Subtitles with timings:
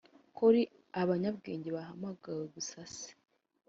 [0.35, 0.63] ko ari
[1.01, 3.07] abanyabwenge bahamagawe gusase.